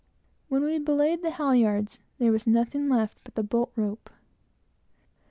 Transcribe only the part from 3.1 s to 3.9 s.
but the bolt